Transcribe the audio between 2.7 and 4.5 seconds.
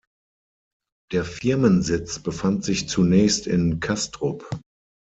zunächst in Kastrup.